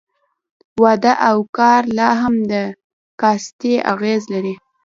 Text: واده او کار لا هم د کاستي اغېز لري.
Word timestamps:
واده 0.81 1.13
او 1.29 1.37
کار 1.57 1.81
لا 1.97 2.09
هم 2.21 2.35
د 2.51 2.53
کاستي 3.21 3.73
اغېز 3.93 4.21
لري. 4.33 4.53